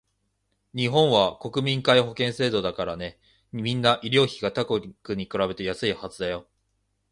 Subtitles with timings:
[0.73, 3.19] 日本は国民皆保険制度だからね、
[3.51, 6.47] みんな医療費が他国に比べて安いはずだよ